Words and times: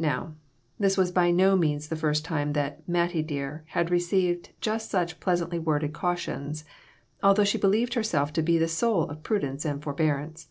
Now, 0.00 0.34
this 0.76 0.96
was 0.96 1.12
by 1.12 1.30
no 1.30 1.54
means 1.54 1.86
the 1.86 1.94
first 1.94 2.24
time 2.24 2.52
that 2.54 2.82
"Mattie 2.88 3.22
dear" 3.22 3.62
had 3.68 3.92
received 3.92 4.50
just 4.60 4.90
such 4.90 5.20
pleasantly 5.20 5.60
worded 5.60 5.92
cautions, 5.92 6.64
although 7.22 7.44
she 7.44 7.56
believed 7.56 7.94
herself 7.94 8.32
to 8.32 8.42
be 8.42 8.58
the 8.58 8.66
soul 8.66 9.04
of 9.08 9.22
prudence 9.22 9.64
and 9.64 9.80
forbearance. 9.80 10.48